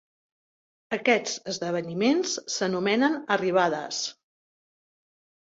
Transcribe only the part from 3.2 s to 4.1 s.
arribadas.